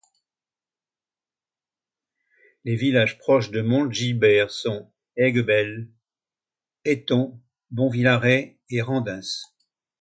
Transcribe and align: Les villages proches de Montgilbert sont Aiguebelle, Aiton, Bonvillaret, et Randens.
Les 2.65 2.75
villages 2.75 3.19
proches 3.19 3.51
de 3.51 3.61
Montgilbert 3.61 4.49
sont 4.49 4.91
Aiguebelle, 5.15 5.91
Aiton, 6.85 7.39
Bonvillaret, 7.69 8.57
et 8.71 8.81
Randens. 8.81 9.43